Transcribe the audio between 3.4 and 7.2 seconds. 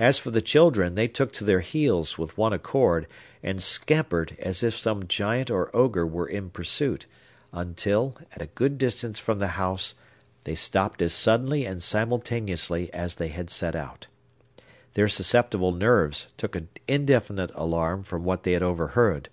and scampered as if some giant or ogre were in pursuit,